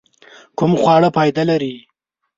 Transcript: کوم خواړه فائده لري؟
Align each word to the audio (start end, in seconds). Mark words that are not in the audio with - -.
کوم 0.57 0.71
خواړه 0.81 1.09
فائده 1.15 1.43
لري؟ 1.49 1.75